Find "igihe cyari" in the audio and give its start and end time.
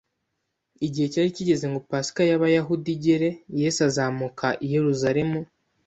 0.85-1.29